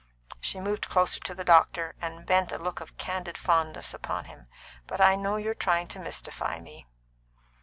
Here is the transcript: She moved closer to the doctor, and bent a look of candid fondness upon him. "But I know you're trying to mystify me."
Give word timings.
She 0.39 0.59
moved 0.59 0.87
closer 0.89 1.19
to 1.19 1.35
the 1.35 1.43
doctor, 1.43 1.93
and 2.01 2.25
bent 2.25 2.51
a 2.51 2.57
look 2.57 2.81
of 2.81 2.97
candid 2.97 3.37
fondness 3.37 3.93
upon 3.93 4.25
him. 4.25 4.47
"But 4.87 4.99
I 4.99 5.15
know 5.15 5.35
you're 5.35 5.53
trying 5.53 5.89
to 5.89 5.99
mystify 5.99 6.59
me." 6.59 6.87